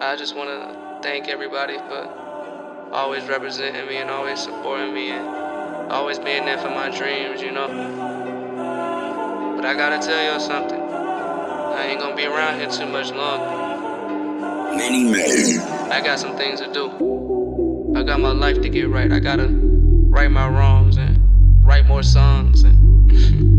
[0.00, 5.26] I just want to thank everybody for always representing me and always supporting me and
[5.90, 7.66] always being there for my dreams, you know.
[9.56, 10.80] But I gotta tell y'all something.
[10.80, 14.76] I ain't gonna be around here too much longer.
[14.76, 15.60] Many men.
[15.90, 17.92] I got some things to do.
[17.96, 19.10] I got my life to get right.
[19.10, 21.18] I gotta right my wrongs and
[21.64, 23.10] write more songs and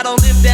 [0.00, 0.49] I don't live that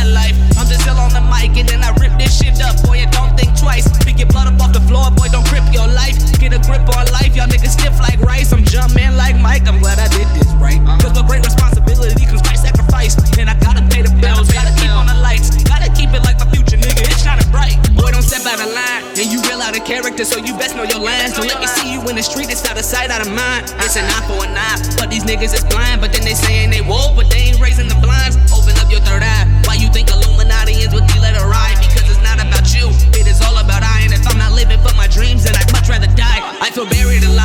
[19.87, 21.39] character, so you best know your lines.
[21.39, 23.71] Don't let me see you in the street, it's out of sight, out of mind.
[23.87, 26.01] It's an eye for an eye, but these niggas is blind.
[26.03, 28.35] But then they saying they woke, but they ain't raising the blinds.
[28.51, 29.47] Open up your third eye.
[29.63, 31.79] Why you think Illuminatians would be let it ride?
[31.79, 34.03] Because it's not about you, it is all about I.
[34.03, 36.43] And if I'm not living for my dreams, then I'd much rather die.
[36.59, 37.36] I feel buried alive,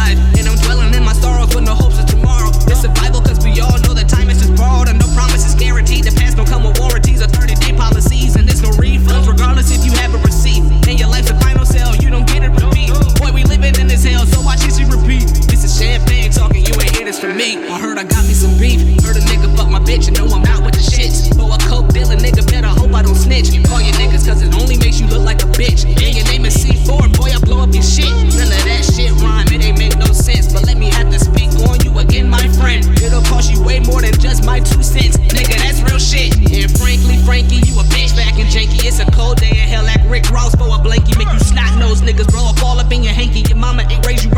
[18.42, 21.30] some beef, heard a nigga fuck my bitch, and know I'm out with the shits.
[21.38, 23.54] For a coke dealer, nigga, better hope I don't snitch.
[23.70, 25.86] Call your niggas, cause it only makes you look like a bitch.
[25.86, 28.10] And your name is C4, boy, I blow up your shit.
[28.10, 30.50] None of that shit rhyme, it ain't make no sense.
[30.52, 32.82] But let me have to speak on you again, my friend.
[32.98, 35.22] It'll cost you way more than just my two cents.
[35.38, 36.34] Nigga, that's real shit.
[36.34, 38.82] And frankly, Frankie, you a bitch back in janky.
[38.82, 41.14] It's a cold day in hell like Rick Ross for a blankie.
[41.14, 43.46] Make you snot nose niggas blow up all up in your hanky.
[43.46, 44.31] Your mama ain't raised you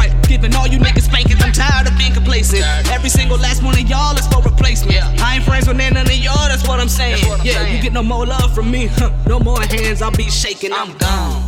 [3.04, 5.04] Every single last one of y'all is for replacement.
[5.22, 7.28] I ain't friends with none of y'all, that's what I'm saying.
[7.28, 7.76] What I'm yeah, saying.
[7.76, 8.86] you get no more love from me.
[8.86, 9.12] Huh.
[9.28, 10.72] No more hands, I'll be shaking.
[10.72, 11.43] I'm gone.